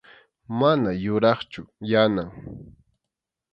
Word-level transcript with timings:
Mana 0.59 0.89
yuraqchu 1.03 1.61
Yanam. 1.91 2.29